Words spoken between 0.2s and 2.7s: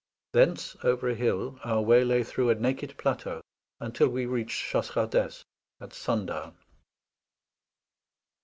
Thence, over a hill, our way lay through a